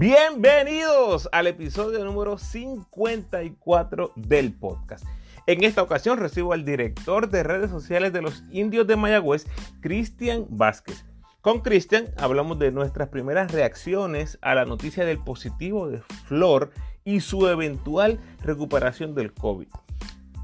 [0.00, 5.04] Bienvenidos al episodio número 54 del podcast.
[5.46, 9.46] En esta ocasión recibo al director de redes sociales de los indios de Mayagüez,
[9.82, 11.04] Cristian Vázquez.
[11.42, 16.70] Con Cristian hablamos de nuestras primeras reacciones a la noticia del positivo de Flor
[17.04, 19.68] y su eventual recuperación del COVID.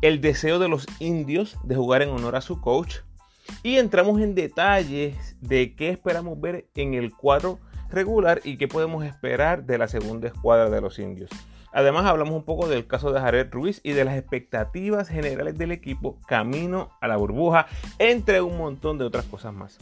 [0.02, 2.96] El deseo de los indios de jugar en honor a su coach.
[3.62, 7.58] Y entramos en detalles de qué esperamos ver en el cuadro
[7.90, 11.30] regular y qué podemos esperar de la segunda escuadra de los indios.
[11.72, 15.72] Además hablamos un poco del caso de Jared Ruiz y de las expectativas generales del
[15.72, 17.66] equipo camino a la burbuja,
[17.98, 19.78] entre un montón de otras cosas más.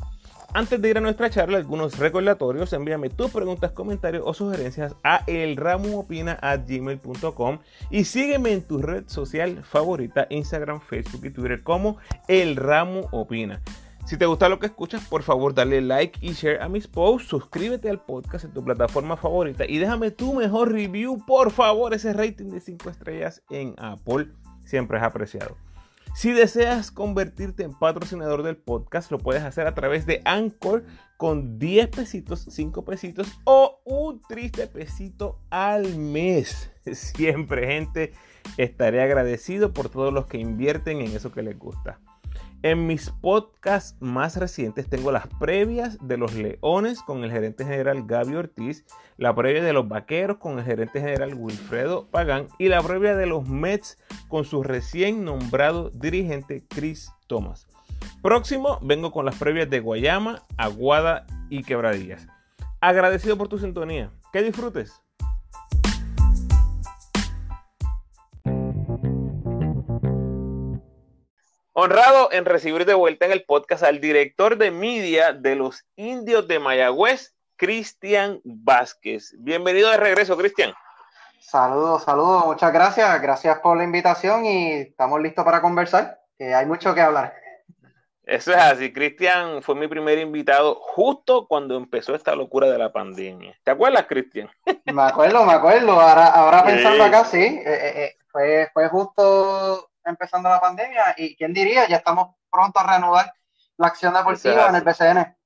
[0.52, 5.24] Antes de ir a nuestra charla, algunos recordatorios, envíame tus preguntas, comentarios o sugerencias a
[5.26, 7.58] elramoopina.gmail.com
[7.90, 11.98] y sígueme en tu red social favorita, Instagram, Facebook y Twitter como
[12.28, 13.60] El Ramo Opina.
[14.04, 17.26] Si te gusta lo que escuchas, por favor dale like y share a mis posts,
[17.26, 22.12] suscríbete al podcast en tu plataforma favorita y déjame tu mejor review, por favor, ese
[22.12, 24.28] rating de 5 estrellas en Apple
[24.66, 25.56] siempre es apreciado.
[26.14, 30.84] Si deseas convertirte en patrocinador del podcast, lo puedes hacer a través de Anchor
[31.16, 36.70] con 10 pesitos, 5 pesitos o un triste pesito al mes.
[36.92, 38.12] Siempre, gente,
[38.58, 41.98] estaré agradecido por todos los que invierten en eso que les gusta.
[42.64, 48.06] En mis podcasts más recientes tengo las previas de los Leones con el gerente general
[48.06, 48.86] Gaby Ortiz,
[49.18, 53.26] la previa de los Vaqueros con el gerente general Wilfredo Pagán y la previa de
[53.26, 53.98] los Mets
[54.28, 57.68] con su recién nombrado dirigente Chris Thomas.
[58.22, 62.26] Próximo vengo con las previas de Guayama, Aguada y Quebradillas.
[62.80, 64.10] Agradecido por tu sintonía.
[64.32, 65.03] Que disfrutes.
[71.76, 76.46] Honrado en recibir de vuelta en el podcast al director de media de los indios
[76.46, 79.34] de Mayagüez, Cristian Vázquez.
[79.38, 80.72] Bienvenido de regreso, Cristian.
[81.40, 83.20] Saludos, saludos, muchas gracias.
[83.20, 87.34] Gracias por la invitación y estamos listos para conversar, que hay mucho que hablar.
[88.22, 92.92] Eso es así, Cristian fue mi primer invitado justo cuando empezó esta locura de la
[92.92, 93.58] pandemia.
[93.64, 94.48] ¿Te acuerdas, Cristian?
[94.84, 96.00] Me acuerdo, me acuerdo.
[96.00, 101.36] Ahora, ahora pensando acá, sí, eh, eh, eh, fue, fue justo empezando la pandemia y
[101.36, 103.32] quién diría, ya estamos pronto a reanudar
[103.76, 105.36] la acción deportiva en el BCN.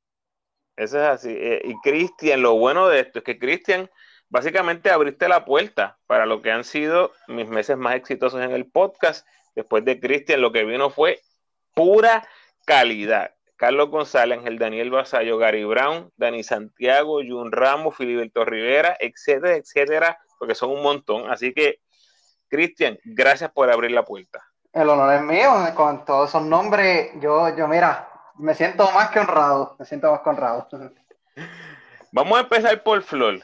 [0.77, 1.35] Eso es así.
[1.37, 3.91] Eh, y Cristian, lo bueno de esto es que Cristian,
[4.29, 8.71] básicamente abriste la puerta para lo que han sido mis meses más exitosos en el
[8.71, 9.27] podcast.
[9.57, 11.21] Después de Cristian, lo que vino fue
[11.75, 12.27] pura
[12.65, 13.35] calidad.
[13.57, 20.19] Carlos González, Ángel Daniel Basayo, Gary Brown, Dani Santiago, Jun Ramos, Filiberto Rivera, etcétera, etcétera,
[20.39, 21.29] porque son un montón.
[21.29, 21.81] Así que,
[22.47, 24.48] Cristian, gracias por abrir la puerta.
[24.73, 29.21] El honor es mío, con todos esos nombres, yo, yo, mira, me siento más que
[29.21, 30.69] honrado, me siento más que honrado.
[32.13, 33.41] Vamos a empezar por Flor,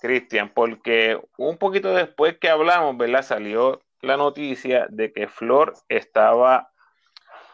[0.00, 3.22] Cristian, porque un poquito después que hablamos, ¿verdad?
[3.22, 6.70] Salió la noticia de que Flor estaba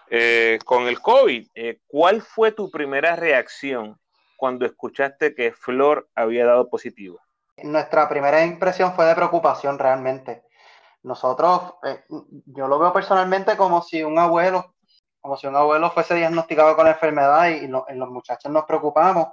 [0.08, 1.48] eh, con el COVID.
[1.54, 3.98] Eh, ¿Cuál fue tu primera reacción
[4.36, 7.20] cuando escuchaste que Flor había dado positivo?
[7.56, 10.43] Nuestra primera impresión fue de preocupación realmente
[11.04, 12.02] nosotros, eh,
[12.46, 14.74] yo lo veo personalmente como si un abuelo,
[15.20, 19.28] como si un abuelo fuese diagnosticado con la enfermedad y, los muchachos nos preocupamos,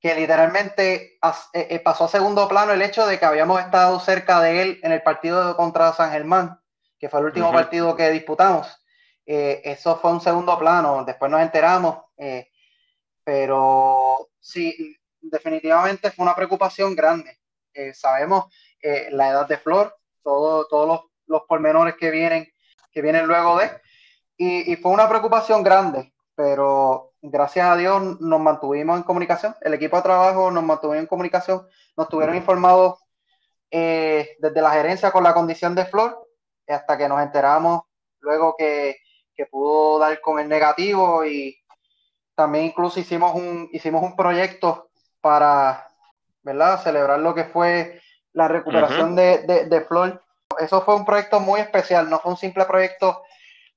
[0.00, 1.18] que literalmente
[1.52, 4.80] eh, eh, pasó a segundo plano el hecho de que habíamos estado cerca de él
[4.82, 6.58] en el partido contra San Germán,
[6.98, 8.66] que fue el último partido que disputamos.
[9.26, 11.98] eso fue un segundo plano, después nos enteramos,
[13.22, 17.38] pero sí, definitivamente fue una preocupación grande.
[17.92, 18.46] sabemos
[19.10, 22.48] la edad de Flor, todos los, los pormenores que vienen,
[22.90, 23.70] que vienen luego de.
[24.36, 29.54] Y, fue una preocupación grande, pero gracias a Dios nos mantuvimos en comunicación.
[29.60, 32.98] El equipo de trabajo nos mantuvo en comunicación, nos tuvieron informados
[33.70, 36.28] eh, desde la gerencia con la condición de Flor,
[36.66, 37.82] hasta que nos enteramos
[38.18, 38.96] luego que,
[39.36, 41.56] que pudo dar con el negativo y
[42.34, 44.90] también incluso hicimos un, hicimos un proyecto
[45.20, 45.88] para
[46.42, 46.82] ¿verdad?
[46.82, 48.00] celebrar lo que fue
[48.34, 50.22] la recuperación de, de, Flor.
[50.58, 53.22] Eso fue un proyecto muy especial, no fue un simple proyecto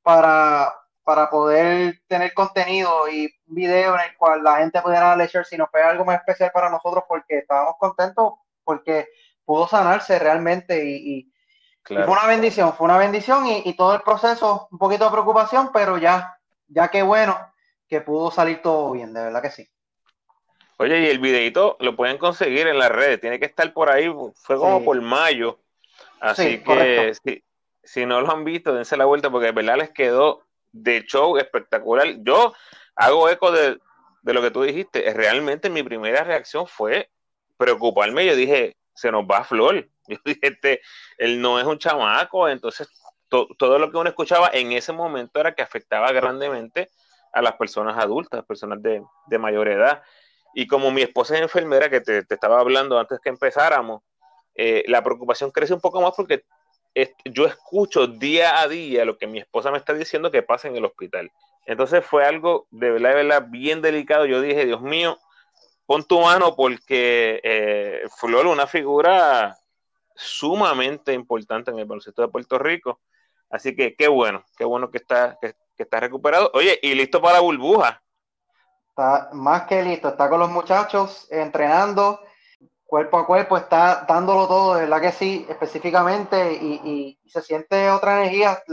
[0.01, 5.45] para, para poder tener contenido y un video en el cual la gente pudiera leer,
[5.45, 8.33] sino fue algo más especial para nosotros porque estábamos contentos
[8.63, 9.07] porque
[9.45, 11.31] pudo sanarse realmente y,
[11.85, 15.97] fue una bendición, fue una bendición y, todo el proceso, un poquito de preocupación, pero
[15.97, 16.37] ya,
[16.67, 17.37] ya qué bueno
[17.87, 19.69] que pudo salir todo bien, de verdad que sí.
[20.77, 24.13] Oye, y el videito lo pueden conseguir en las redes, tiene que estar por ahí,
[24.35, 25.59] fue como por mayo.
[26.19, 27.13] Así que
[27.83, 31.37] si, no lo han visto, dense la vuelta porque de verdad les quedó de show
[31.37, 32.07] espectacular.
[32.19, 32.53] Yo
[32.95, 33.79] hago eco de,
[34.23, 35.13] lo que tú dijiste.
[35.13, 37.09] Realmente mi primera reacción fue
[37.57, 38.25] preocuparme.
[38.25, 39.87] Yo dije, se nos va a Flor.
[40.07, 40.81] Yo dije, este,
[41.17, 42.87] él no es un chamaco, entonces
[43.29, 46.89] todo lo que uno escuchaba en ese momento era que afectaba grandemente
[47.33, 49.01] a las personas adultas, personas de,
[49.37, 50.01] mayor edad.
[50.59, 54.01] Y como mi esposa es enfermera, que te, estaba hablando antes que empezáramos,
[54.55, 56.45] eh, la preocupación crece un poco más porque
[57.25, 60.75] yo escucho día a día lo que mi esposa me está diciendo que pasa en
[60.75, 61.31] el hospital.
[61.67, 64.25] Entonces fue algo de verdad, de verdad bien delicado.
[64.25, 65.19] Yo dije, Dios mío,
[65.85, 69.55] pon tu mano porque eh, Flor, una figura
[70.15, 72.99] sumamente importante en el baloncesto de Puerto Rico.
[73.51, 76.49] Así que qué bueno, qué bueno que está, que, está recuperado.
[76.55, 78.01] Oye, y listo para la burbuja.
[78.97, 82.19] Está más que listo, está con los muchachos entrenando
[82.83, 88.23] cuerpo a cuerpo, está dándolo todo, de verdad que sí, específicamente, y, se siente otra
[88.23, 88.63] energía.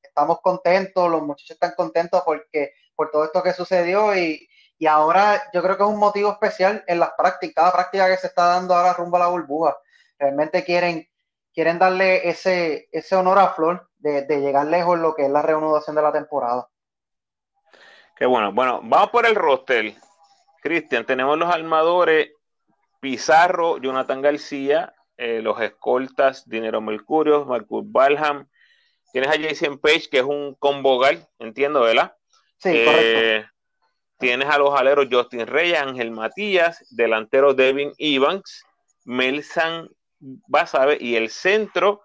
[0.00, 5.42] Estamos contentos, los muchachos están contentos porque por todo esto que sucedió y, y ahora
[5.52, 8.46] yo creo que es un motivo especial en las prácticas, cada práctica que se está
[8.46, 9.76] dando ahora rumbo a la burbuja.
[10.18, 11.06] Realmente quieren,
[11.52, 15.42] quieren darle ese, ese honor a Flor de, llegar lejos en lo que es la
[15.42, 16.71] reanudación de la temporada.
[18.16, 18.52] Qué bueno.
[18.52, 19.94] Bueno, vamos por el roster.
[20.62, 22.30] Cristian, tenemos los armadores
[23.00, 28.48] Pizarro, Jonathan García, eh, los escoltas, Dinero Mercurio, Marcus Balham.
[29.12, 32.14] Tienes a Jason Page, que es un convogal, entiendo, ¿verdad?
[32.58, 33.52] Sí, eh, correcto.
[34.18, 38.64] Tienes a los aleros Justin Reyes, Ángel Matías, delantero Devin Evans,
[39.04, 39.88] Melsan
[40.20, 42.02] Basabe y el centro,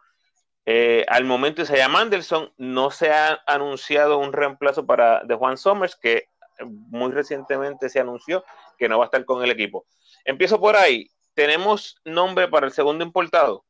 [0.70, 5.56] eh, al momento se llama Anderson, no se ha anunciado un reemplazo para de Juan
[5.56, 6.28] Somers, que
[6.66, 8.44] muy recientemente se anunció
[8.78, 9.86] que no va a estar con el equipo.
[10.26, 11.10] Empiezo por ahí.
[11.34, 13.64] ¿Tenemos nombre para el segundo importado?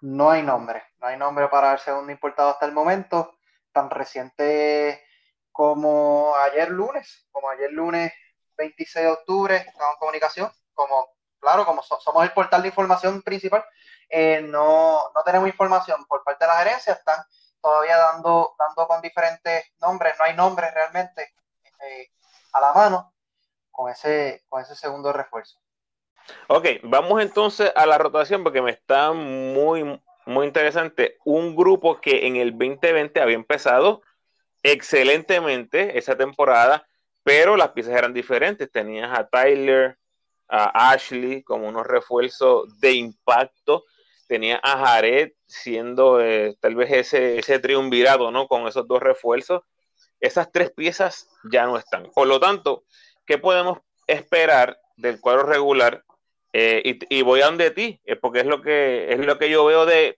[0.00, 3.38] No hay nombre, no hay nombre para el segundo importado hasta el momento.
[3.70, 5.04] Tan reciente
[5.52, 8.12] como ayer lunes, como ayer lunes
[8.58, 11.06] 26 de octubre, estamos en comunicación, como,
[11.40, 13.64] claro, como somos el portal de información principal,
[14.08, 17.24] eh, no, tenemos información por parte de la gerencia, están
[17.60, 21.34] todavía dando, dando con diferentes nombres, no hay nombres realmente
[21.80, 22.10] eh,
[22.52, 23.12] a la mano
[23.70, 25.58] con ese, con ese segundo refuerzo.
[26.48, 31.18] Ok, vamos entonces a la rotación porque me está muy, muy interesante.
[31.24, 34.02] Un grupo que en el 2020 había empezado
[34.62, 36.88] excelentemente esa temporada,
[37.22, 38.70] pero las piezas eran diferentes.
[38.70, 39.98] Tenías a Tyler,
[40.48, 43.84] a Ashley como unos refuerzos de impacto.
[44.28, 48.48] Tenía a Jared siendo eh, tal vez ese, ese triunvirado, ¿no?
[48.48, 49.62] Con esos dos refuerzos.
[50.20, 52.10] Esas tres piezas ya no están.
[52.14, 52.84] Por lo tanto,
[53.26, 56.02] ¿qué podemos esperar del cuadro regular
[56.58, 59.66] eh, y, voy a donde ti, eh, porque es lo que es lo que yo
[59.66, 60.16] veo de,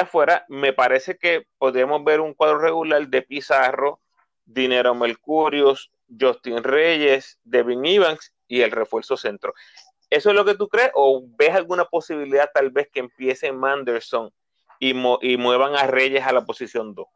[0.00, 0.46] afuera.
[0.48, 4.00] Me parece que podríamos ver un cuadro regular de Pizarro,
[4.46, 9.54] Dinero Mercurius, Justin Reyes, Devin Evans y el refuerzo centro.
[10.08, 10.90] ¿Eso es lo que tú crees?
[10.94, 14.30] ¿O ves alguna posibilidad tal vez que empiece Manderson
[14.78, 17.06] y, y muevan a Reyes a la posición 2?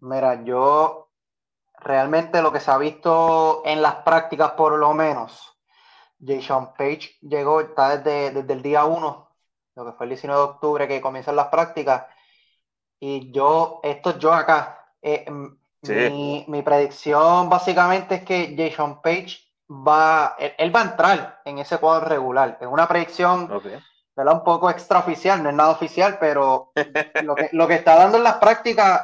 [0.00, 1.10] Mira, yo
[1.78, 5.56] realmente lo que se ha visto en las prácticas por lo menos
[6.24, 9.30] Jason Page llegó, está desde, desde el día 1,
[9.74, 12.06] lo que fue el 19 de octubre que comienzan las prácticas.
[12.98, 15.26] Y yo, esto yo acá, eh,
[15.82, 22.08] mi, predicción básicamente es que Jason Page va, él, va a entrar en ese cuadro
[22.08, 22.58] regular.
[22.60, 23.50] Es una predicción
[24.16, 26.72] un poco extraoficial, no es nada oficial, pero
[27.52, 29.02] lo que, está dando en las prácticas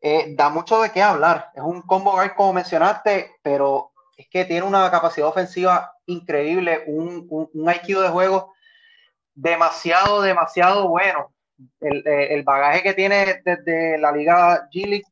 [0.00, 1.50] eh, da mucho de qué hablar.
[1.54, 7.26] Es un combo guard como mencionaste, pero es que tiene una capacidad ofensiva increíble, un,
[7.28, 8.54] un, IQ de juego
[9.34, 11.32] demasiado, demasiado bueno.
[11.80, 15.02] Eh, el, bagaje que tiene desde la Liga G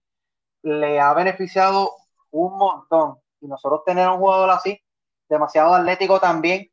[0.62, 1.90] le ha beneficiado
[2.30, 3.18] un montón.
[3.45, 4.83] Y nosotros tener un jugador así,
[5.29, 6.71] demasiado atlético también,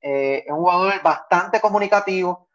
[0.00, 2.48] eh, es un jugador bastante comunicativo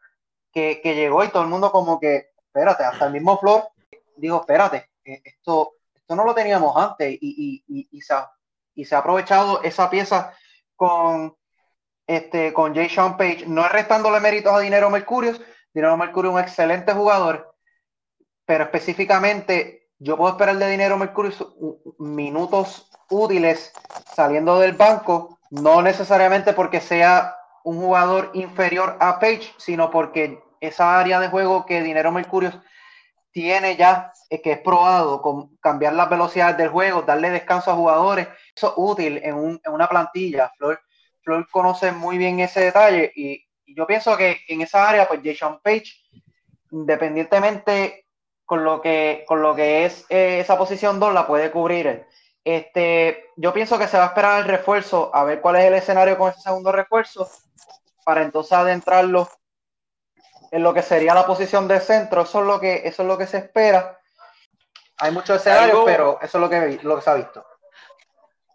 [0.51, 3.69] que, llegó y todo el mundo como que, espérate, hasta el mismo Flor
[4.15, 8.29] digo, espérate, eh, esto, esto no lo teníamos antes y, y, y, se, ha,
[8.73, 10.33] y se ha aprovechado esa pieza
[10.75, 11.37] con,
[12.07, 15.33] este, con Jay Sean Page, no es restándole méritos a Dinero Mercurio,
[15.71, 17.55] Dinero Mercurio es un excelente jugador,
[18.45, 21.31] pero específicamente yo puedo esperar de Dinero Mercurio
[21.99, 23.73] minutos útiles
[24.15, 30.99] saliendo del banco, no necesariamente porque sea un jugador inferior a Page, sino porque esa
[30.99, 32.61] área de juego que Dinero Mercurio
[33.31, 38.27] tiene ya, que es probado, con cambiar las velocidades del juego, darle descanso a jugadores,
[38.55, 40.51] eso es útil en, una plantilla.
[40.57, 40.79] Flor,
[41.21, 45.59] Flor conoce muy bien ese detalle y, yo pienso que en esa área, pues Jason
[45.61, 45.93] Page,
[46.71, 48.07] independientemente
[48.49, 52.07] con lo que, con lo que es eh, esa posición 2, la puede cubrir
[52.43, 55.75] Este, yo pienso que se va a esperar el refuerzo, a ver cuál es el
[55.75, 57.29] escenario con ese segundo refuerzo,
[58.03, 59.29] para entonces adentrarlo
[60.49, 62.23] en lo que sería la posición de centro.
[62.23, 63.99] Eso es lo que, eso es lo que se espera.
[64.97, 67.45] Hay muchos escenarios, pero eso es lo que, lo que se ha visto.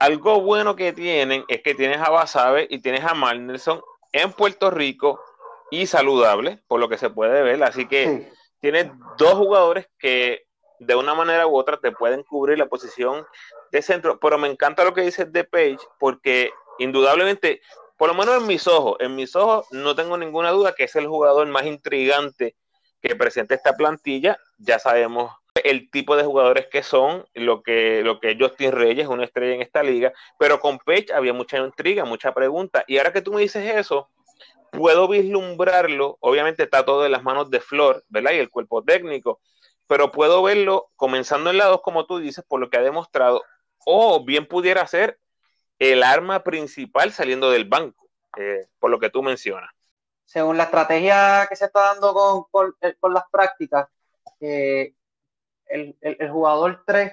[0.00, 4.72] Algo bueno que tienen es que tienes a Basabe y tienes a Marnelson en Puerto
[4.72, 5.20] Rico
[5.70, 7.62] y saludable, por lo que se puede ver.
[7.62, 8.32] Así que
[8.64, 10.46] tienes dos jugadores que
[10.78, 13.26] de una manera u otra te pueden cubrir la posición
[13.70, 14.18] de centro.
[14.18, 17.60] Pero me encanta lo que dices de Page, porque indudablemente,
[17.98, 20.96] por lo menos en mis ojos, en mis ojos no tengo ninguna duda que es
[20.96, 22.56] el jugador más intrigante
[23.02, 24.38] que presenta esta plantilla.
[24.56, 25.30] Ya sabemos
[25.62, 29.56] el tipo de jugadores que son, lo que, lo que Justin Reyes es una estrella
[29.56, 32.82] en esta liga, pero con Page había mucha intriga, mucha pregunta.
[32.86, 34.08] Y ahora que tú me dices eso,
[34.76, 38.32] puedo vislumbrarlo, obviamente está todo en las manos de Flor, ¿verdad?
[38.32, 39.40] Y el cuerpo técnico,
[39.86, 43.42] pero puedo verlo comenzando en la 2, como tú dices, por lo que ha demostrado,
[43.84, 45.18] o bien pudiera ser
[45.78, 49.70] el arma principal saliendo del banco, eh, por lo que tú mencionas.
[50.24, 53.88] Según la estrategia que se está dando con, con, eh, las prácticas,
[54.40, 54.94] eh,
[55.66, 57.12] el, el, jugador 3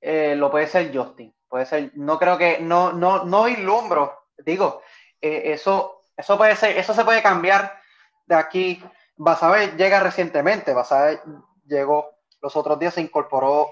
[0.00, 1.34] eh, lo puede ser Justin.
[1.48, 4.82] Puede ser, no creo que, no, no, no vislumbro, digo,
[5.20, 7.80] eso, eso puede ser, eso se puede cambiar
[8.26, 8.82] de aquí.
[9.16, 11.20] Basabe llega recientemente, Basabe
[11.66, 13.70] llegó los otros días, se incorporó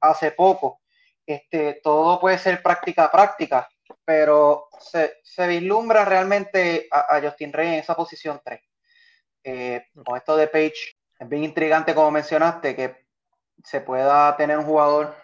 [0.00, 0.80] hace poco.
[1.24, 3.68] Este, todo puede ser práctica práctica,
[4.04, 8.60] pero se, se vislumbra realmente a, Justin Rey en esa posición 3.
[9.44, 13.06] Eh, con esto de Page, es bien intrigante, como mencionaste, que
[13.64, 15.14] se pueda tener un jugador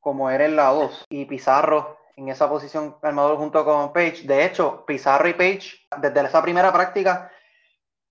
[0.00, 4.22] como era en la 2 y Pizarro en esa posición armador junto con Page.
[4.24, 7.30] De hecho, Pizarro y Page, desde esa primera práctica,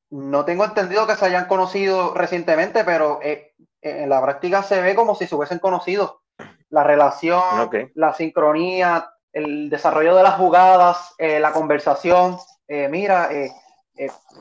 [0.10, 4.96] no tengo entendido que se hayan conocido recientemente, pero eh, en la práctica se ve
[4.96, 6.22] como si se hubiesen conocido.
[6.70, 12.38] La relación, la sincronía, el desarrollo de las jugadas, eh, la conversación.
[12.68, 13.30] Eh, mira,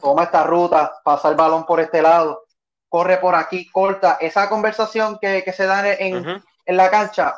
[0.00, 2.44] toma esta ruta, pasa el balón por este lado
[2.90, 4.18] corre por aquí, corta.
[4.20, 7.34] Esa conversación que, se da en, la cancha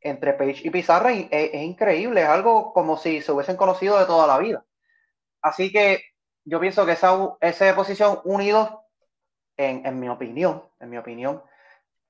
[0.00, 4.26] entre Page y Pizarra es, increíble, es algo como si se hubiesen conocido de toda
[4.26, 4.64] la vida.
[5.42, 6.02] Así que
[6.44, 8.70] yo pienso que esa, esa posición unidos,
[9.56, 11.42] en, mi opinión, en mi opinión,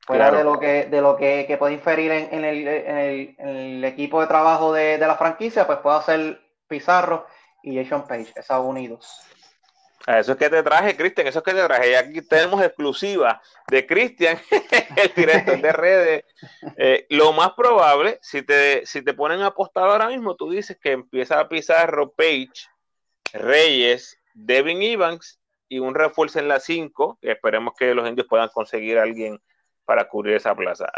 [0.01, 4.99] fuera de lo que, de lo que, puede inferir en, el, equipo de trabajo de,
[4.99, 7.27] de, la franquicia, pues puede ser Pizarro
[7.63, 9.21] y Jason Page, esa unidos.
[10.07, 11.91] Eso es que te traje, Cristian, eso es que te traje.
[11.91, 14.39] Y aquí tenemos exclusiva de Cristian,
[14.97, 16.25] el director de redes.
[16.77, 20.79] Eh, lo más probable, si te, si te ponen a apostar ahora mismo, tú dices
[20.81, 22.69] que empieza a pisar Page,
[23.33, 25.39] Reyes, Devin Evans
[25.69, 27.19] y un refuerzo en la 5.
[27.21, 29.41] Esperemos que los indios puedan conseguir a alguien
[29.85, 30.91] para cubrir esa plaza.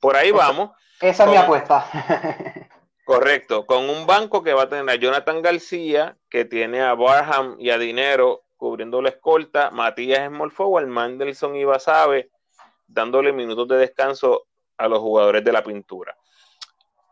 [0.00, 0.70] Por ahí vamos.
[1.00, 1.86] Esa es mi apuesta.
[3.04, 7.56] Correcto, con un banco que va a tener a Jonathan García, que tiene a Barham
[7.58, 12.30] y a Dinero cubriendo la escolta, Matías Small Mandelson y Basabe
[12.86, 16.16] dándole minutos de descanso a los jugadores de la pintura.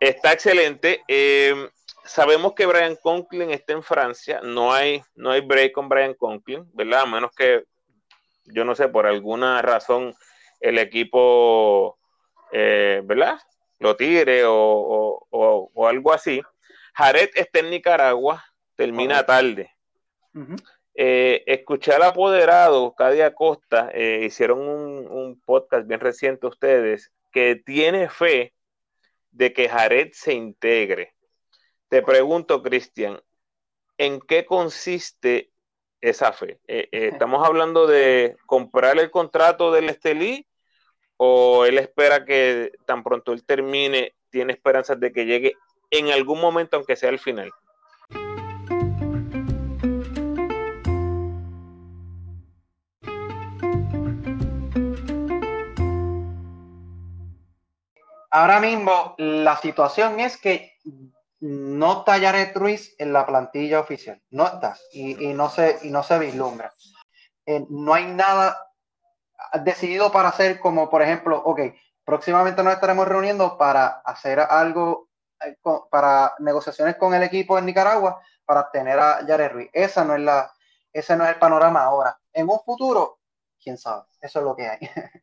[0.00, 1.02] Está excelente.
[1.09, 1.71] Eh,
[2.04, 4.40] sabemos que Brian Conklin está en Francia.
[4.42, 7.02] No hay, no hay break con Brian Conklin, ¿verdad?
[7.02, 7.64] A menos que,
[8.45, 10.14] yo no sé, por alguna razón
[10.61, 11.99] el equipo,
[12.52, 13.38] eh, ¿verdad?
[13.78, 16.42] Lo tire o, algo así.
[16.94, 18.44] Jared está en Nicaragua,
[18.75, 19.70] termina tarde.
[21.00, 28.08] Eh, escuché al apoderado, Cadia Costa, eh, hicieron un, podcast bien reciente ustedes, que tiene
[28.08, 28.52] fe
[29.30, 31.14] de que Jared se integre.
[31.88, 33.20] Te pregunto, Cristian,
[33.97, 35.52] ¿en qué consiste
[36.00, 36.58] esa fe?
[36.66, 40.48] Eh, ¿Estamos hablando de comprar el contrato del Estelí
[41.18, 45.54] o él espera que tan pronto él termine, tiene esperanzas de que llegue
[45.90, 47.52] en algún momento, aunque sea el final.
[58.30, 60.72] Ahora mismo la situación es que
[61.40, 66.02] no está Jared Ruiz en la plantilla oficial, no está y, no se y no
[66.02, 66.72] se vislumbra.
[67.46, 68.67] Eh, no hay nada
[69.62, 71.61] decidido para hacer como, por ejemplo, ok,
[72.04, 75.09] próximamente nos estaremos reuniendo para hacer algo,
[75.45, 75.57] eh,
[75.90, 79.71] para negociaciones con el equipo en Nicaragua para obtener a Jared Ruiz.
[79.73, 80.50] Esa no es la,
[80.92, 82.18] ese no es el panorama ahora.
[82.33, 83.18] En un futuro,
[83.62, 84.78] quién sabe, eso es lo que hay.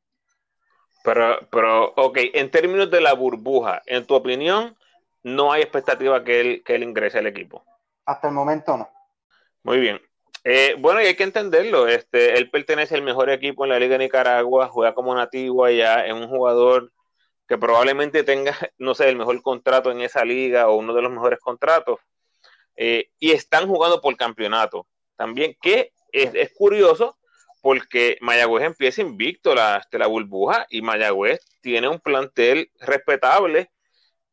[1.04, 4.76] Pero, pero, ok, en términos de la burbuja, en tu opinión,
[5.22, 7.64] no hay expectativa que él, que él ingrese al equipo.
[8.08, 8.90] Hasta el momento no.
[9.62, 10.02] Muy bien.
[10.48, 11.88] Eh, bueno, y hay que entenderlo.
[11.88, 16.06] Este, él pertenece al mejor equipo en la Liga de Nicaragua, juega como nativo allá,
[16.06, 16.94] es un jugador
[17.48, 21.12] que probablemente tenga, no sé, el mejor contrato en esa liga o uno de los
[21.12, 22.00] mejores contratos,
[22.76, 24.88] eh, y están jugando por campeonato.
[25.16, 27.18] También que es, curioso
[27.62, 33.72] porque Mayagüez empieza invicto la, la burbuja y Mayagüez tiene un plantel respetable,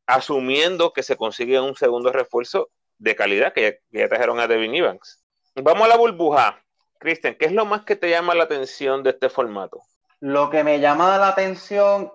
[0.06, 5.21] asumiendo que se consigue un segundo refuerzo de calidad que ya, trajeron a Devin Evans.
[5.54, 6.58] Vamos a la burbuja.
[6.98, 9.82] Cristian, ¿qué es lo más que te llama la atención de este formato?
[10.20, 12.12] Lo que me llama la atención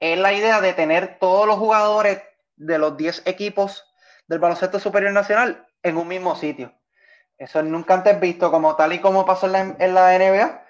[0.00, 2.20] es la idea de tener todos los jugadores
[2.56, 3.84] de los 10 equipos
[4.26, 6.74] del baloncesto superior nacional en un mismo sitio.
[7.38, 10.66] Eso nunca antes visto, como tal y como pasó en la, NBA,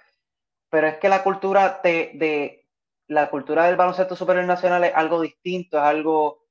[0.70, 2.68] pero es que la cultura de,
[3.08, 6.46] la cultura del baloncesto superior nacional es algo distinto, es algo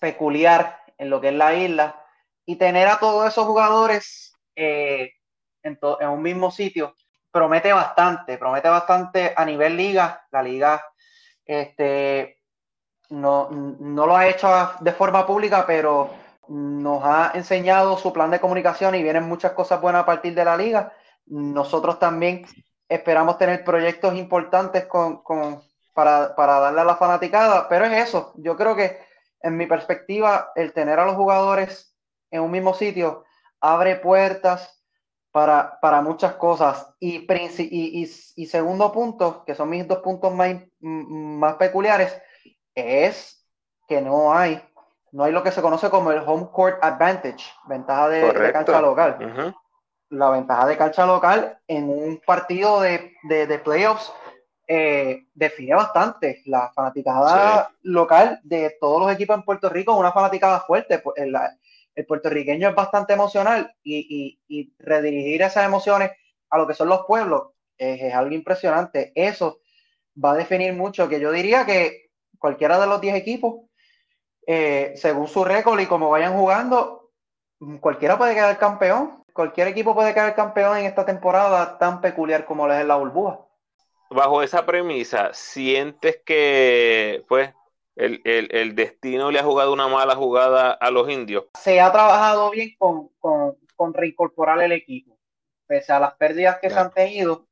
[0.00, 2.04] peculiar en lo que es la isla,
[2.44, 4.29] y tener a todos esos jugadores
[4.60, 5.12] eh,
[5.62, 6.94] en, en, un mismo sitio
[7.30, 10.84] promete bastante, promete bastante a nivel liga, la liga
[11.44, 12.40] este,
[13.10, 14.48] no, no lo ha hecho
[14.80, 16.10] de forma pública, pero
[16.48, 20.44] nos ha enseñado su plan de comunicación y vienen muchas cosas buenas a partir de
[20.44, 20.92] la liga.
[21.26, 22.46] Nosotros también
[22.88, 25.22] esperamos tener proyectos importantes con,
[25.92, 28.32] para, darle a la fanaticada, pero es eso.
[28.36, 28.98] Yo creo que
[29.42, 31.96] en mi perspectiva, el tener a los jugadores
[32.30, 33.24] en un mismo sitio
[33.60, 34.82] abre puertas
[35.32, 36.94] para, muchas cosas.
[36.98, 42.20] Y, y, y, segundo punto, que son mis dos puntos más, más peculiares,
[42.74, 43.46] es
[43.86, 44.62] que no hay
[45.12, 49.54] no hay lo que se conoce como el home court advantage, ventaja de, cancha local.
[50.08, 53.12] La ventaja de cancha local en un partido de,
[53.64, 54.12] playoffs
[54.66, 56.42] eh, define bastante.
[56.46, 60.98] La fanaticada local de todos los equipos en Puerto Rico es una fanaticada fuerte.
[61.00, 61.16] Pues,
[61.94, 64.38] el, puertorriqueño es bastante emocional y,
[64.78, 66.10] redirigir esas emociones
[66.50, 69.12] a lo que son los pueblos es, algo impresionante.
[69.14, 69.60] Eso
[70.22, 73.70] va a definir mucho, que yo diría que cualquiera de los 10 equipos
[74.46, 77.10] eh, según su récord y como vayan jugando,
[77.80, 79.22] cualquiera puede quedar campeón.
[79.32, 83.38] Cualquier equipo puede quedar campeón en esta temporada tan peculiar como la es la burbuja.
[84.10, 87.54] Bajo esa premisa, ¿sientes que pues
[88.00, 91.44] el, destino le ha jugado una mala jugada a los indios?
[91.58, 95.18] Se ha trabajado bien con, reincorporar el equipo,
[95.66, 97.46] pese a las pérdidas que se han tenido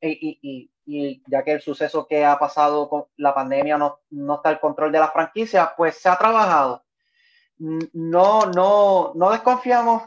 [0.00, 4.00] y, y ya que el suceso que ha pasado con la pandemia no,
[4.34, 6.84] está al control de la franquicia, pues se ha trabajado.
[7.58, 10.02] No, no, no desconfiamos,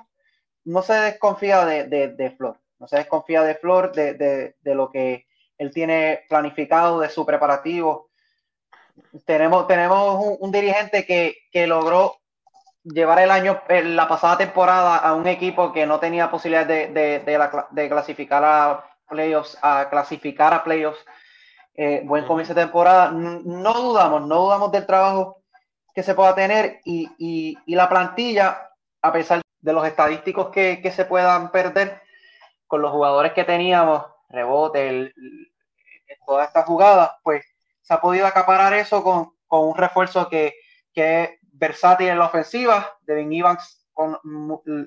[0.65, 5.27] no se desconfía de, de, Flor, no se desconfía de Flor, de, lo que
[5.57, 8.09] él tiene planificado, de su preparativo.
[9.25, 12.17] Tenemos, tenemos un, dirigente que, que, logró
[12.83, 17.89] llevar el año, la pasada temporada a un equipo que no tenía posibilidad de, de
[17.89, 21.03] clasificar a playoffs, a clasificar a playoffs.
[21.75, 23.11] Eh, buen comienzo de temporada.
[23.11, 25.41] No dudamos, no dudamos del trabajo
[25.93, 28.69] que se pueda tener y, la plantilla,
[29.01, 32.01] a pesar de los estadísticos que, se puedan perder
[32.67, 35.13] con los jugadores que teníamos, rebote,
[36.25, 37.45] todas estas jugadas, pues
[37.83, 40.55] se ha podido acaparar eso con, un refuerzo que,
[40.91, 42.97] que, es versátil en la ofensiva.
[43.01, 44.17] Devin Evans, con,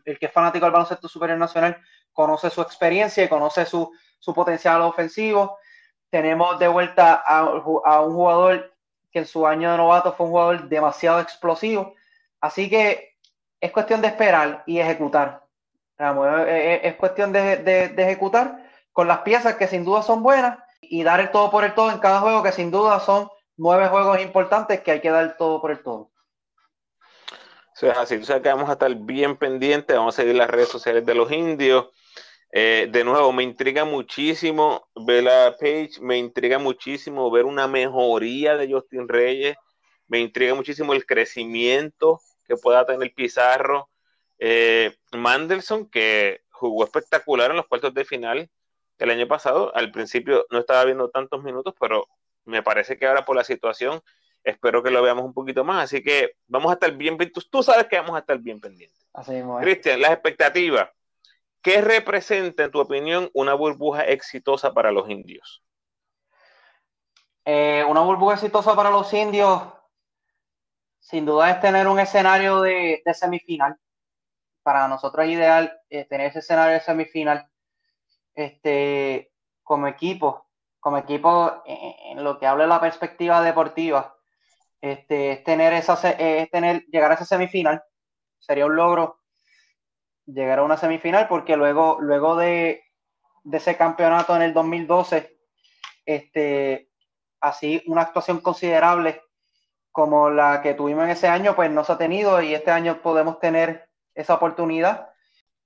[0.05, 1.81] el que es fanático del baloncesto superior nacional,
[2.13, 5.59] conoce su experiencia y conoce su, su potencial ofensivo.
[6.11, 8.75] Tenemos de vuelta a, un jugador
[9.13, 11.95] que en su año de novato fue un jugador demasiado explosivo.
[12.41, 13.19] Así que
[13.61, 15.45] es cuestión de esperar y ejecutar.
[16.49, 20.59] es, cuestión de, ejecutar con las piezas que sin duda son buenas
[20.91, 23.89] y dar el todo por el todo en cada juego, que sin duda son nueve
[23.89, 26.11] juegos importantes que hay que dar el todo por el todo.
[27.75, 31.05] Eso es así, que vamos a estar bien pendientes, vamos a seguir las redes sociales
[31.05, 31.89] de los indios.
[32.51, 38.57] Eh, de nuevo, me intriga muchísimo ver la page, me intriga muchísimo ver una mejoría
[38.57, 39.57] de Justin Reyes,
[40.09, 43.91] me intriga muchísimo el crecimiento que pueda tener Pizarro.
[44.39, 48.51] Eh, Mandelson, que jugó espectacular en los cuartos de final
[48.99, 52.07] el año pasado, al principio no estaba viendo tantos minutos, pero
[52.45, 54.01] me parece que ahora por la situación
[54.43, 57.63] espero que lo veamos un poquito más, así que vamos a estar bien, tú, tú
[57.63, 59.07] sabes que vamos a estar bien pendientes.
[59.61, 60.89] Cristian, las expectativas
[61.67, 65.65] ¿Qué representa, en tu opinión, una burbuja exitosa para los indios?
[67.45, 69.63] Eh, una burbuja exitosa para los indios,
[71.01, 73.77] sin duda, es tener un escenario de, semifinal.
[74.63, 77.51] Para nosotros es ideal eh, tener ese escenario de semifinal
[78.37, 79.33] este,
[79.65, 80.47] como equipo,
[80.79, 84.15] como equipo en, lo que habla de la perspectiva deportiva.
[84.81, 87.83] Este, es tener esa, es tener, llegar a esa semifinal
[88.39, 89.21] sería un logro
[90.27, 92.83] llegar a una semifinal, porque luego, luego de,
[93.51, 95.39] ese campeonato en el 2012,
[96.05, 96.91] este,
[97.41, 99.23] así una actuación considerable
[99.93, 103.01] como la que tuvimos en ese año, pues no se ha tenido y este año
[103.03, 105.11] podemos tener esa oportunidad.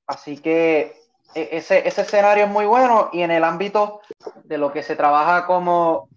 [0.06, 0.94] Así que
[1.34, 4.00] ese, ese escenario es muy bueno y en el ámbito
[4.44, 6.08] de lo que se trabaja como,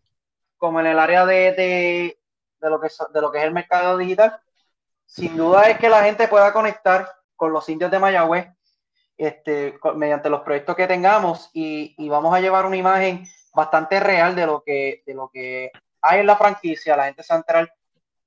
[0.57, 2.19] como en el área de, de,
[2.59, 4.39] de, lo que, de lo que es el mercado digital,
[5.05, 8.47] sin duda es que la gente pueda conectar con los indios de Mayagüez
[9.17, 14.35] este, mediante los proyectos que tengamos y, y, vamos a llevar una imagen bastante real
[14.35, 15.71] de lo que, de lo que
[16.01, 16.97] hay en la franquicia.
[16.97, 17.71] La gente central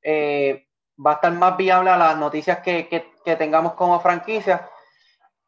[0.02, 0.68] eh,
[1.04, 4.70] va a estar más viable a las noticias que, que, que, tengamos como franquicia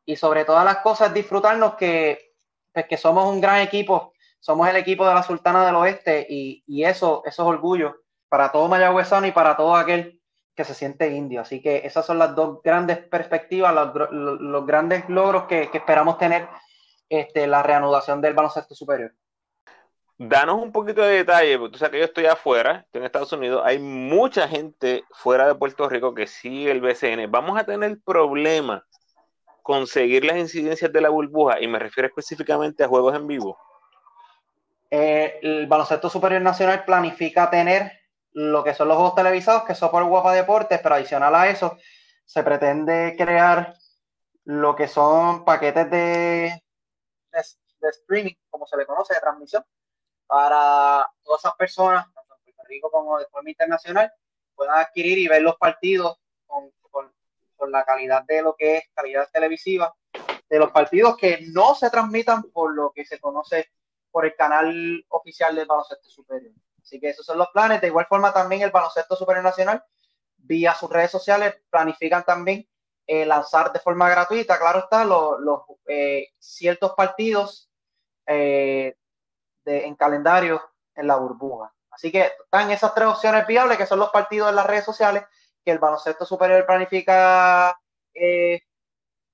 [0.08, 2.32] y sobre todas las cosas disfrutarnos que,
[2.72, 6.64] pues, que somos un gran equipo, somos el equipo de la Sultana del Oeste y,
[6.66, 7.94] y eso, eso es orgullo
[8.30, 10.18] para todo mayagüezano y para todo aquel
[10.54, 11.42] que se siente indio.
[11.42, 16.16] Así que esas son las dos grandes perspectivas, los, los, grandes logros que, que, esperamos
[16.16, 16.48] tener
[17.10, 19.12] este, la reanudación del baloncesto superior.
[20.16, 23.32] Danos un poquito de detalle, porque tú sabes que yo estoy afuera, estoy en Estados
[23.34, 27.30] Unidos, hay mucha gente fuera de Puerto Rico que sigue el BCN.
[27.30, 28.82] Vamos a tener problema
[29.68, 33.58] conseguir las incidencias de la burbuja, y me refiero específicamente a juegos en vivo.
[34.90, 37.92] Eh, el Baloncesto Superior Nacional planifica tener
[38.32, 41.76] lo que son los juegos televisados, que son por Guapa Deportes, pero adicional a eso,
[42.24, 43.74] se pretende crear
[44.44, 46.62] lo que son paquetes de,
[47.82, 49.62] streaming, como se le conoce, de transmisión,
[50.26, 54.10] para todas esas personas, tanto en Puerto Rico como de forma internacional,
[54.54, 56.72] puedan adquirir y ver los partidos con,
[57.58, 59.94] con, la calidad de lo que es calidad televisiva,
[60.48, 63.70] de los partidos que no se transmitan por lo que se conoce
[64.10, 66.52] por el canal oficial del baloncesto superior.
[66.82, 67.80] Así que esos son los planes.
[67.80, 69.84] De igual forma también el baloncesto superior nacional,
[70.36, 72.66] vía sus redes sociales, planifican también
[73.06, 77.70] eh, lanzar de forma gratuita, claro está, los, eh, ciertos partidos
[78.26, 78.96] eh,
[79.64, 80.62] en calendario
[80.94, 81.72] en la burbuja.
[81.90, 85.24] Así que están esas tres opciones viables, que son los partidos en las redes sociales,
[85.68, 87.78] que el baloncesto superior planifica
[88.14, 88.62] eh,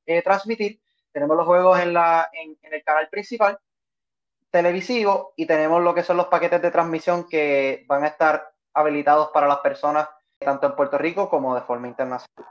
[0.04, 0.80] eh, transmitir.
[1.12, 3.56] Tenemos los juegos en, la, en, el canal principal
[4.50, 9.28] televisivo y tenemos lo que son los paquetes de transmisión que van a estar habilitados
[9.28, 10.08] para las personas
[10.40, 12.50] tanto en Puerto Rico como de forma internacional.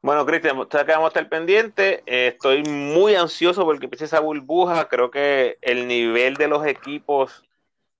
[0.00, 2.02] Bueno, Cristian, ustedes que vamos a estar pendientes.
[2.06, 4.88] Eh, estoy muy ansioso porque empiece esa burbuja.
[4.88, 7.44] Creo que el nivel de los equipos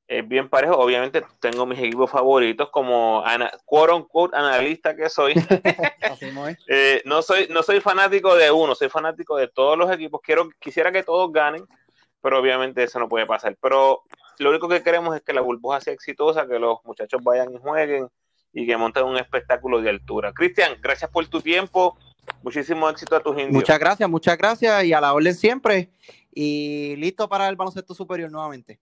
[0.07, 0.77] es bien parejo.
[0.77, 5.35] Obviamente tengo mis equipos favoritos como ana, quote unquote analista que soy.
[6.69, 7.49] eh, no soy.
[7.51, 10.21] No soy fanático de uno, soy fanático de todos los equipos.
[10.23, 11.67] Quiero, quisiera que todos ganen,
[12.21, 13.57] pero obviamente eso no puede pasar.
[13.61, 14.03] Pero
[14.39, 17.59] lo único que queremos es que la burbuja sea exitosa, que los muchachos vayan y
[17.59, 18.09] jueguen
[18.53, 20.33] y que monten un espectáculo de altura.
[20.33, 21.97] Cristian, gracias por tu tiempo.
[22.43, 23.53] Muchísimo éxito a tus indios.
[23.53, 25.91] Muchas gracias, muchas gracias y a la orden siempre.
[26.33, 28.81] Y listo para el baloncesto superior nuevamente.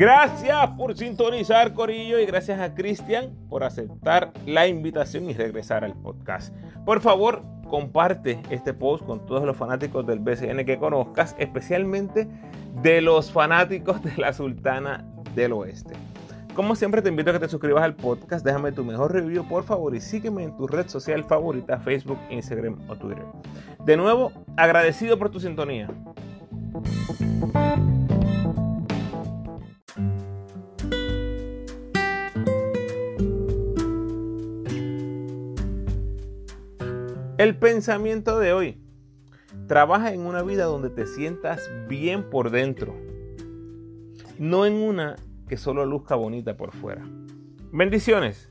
[0.00, 5.92] Gracias por sintonizar, Corillo, y gracias a Cristian por aceptar la invitación y regresar al
[5.92, 6.54] podcast.
[6.86, 12.26] Por favor, comparte este post con todos los fanáticos del BCN que conozcas, especialmente
[12.82, 15.92] de los fanáticos de la Sultana del Oeste.
[16.54, 19.64] Como siempre te invito a que te suscribas al podcast, déjame tu mejor review por
[19.64, 23.26] favor y sígueme en tu red social favorita, Facebook, Instagram o Twitter.
[23.84, 25.90] De nuevo, agradecido por tu sintonía.
[37.40, 38.76] El pensamiento de hoy.
[39.66, 42.94] Trabaja en una vida donde te sientas bien por dentro,
[44.38, 45.16] no en una
[45.48, 47.02] que solo luzca bonita por fuera.
[47.72, 48.49] Bendiciones.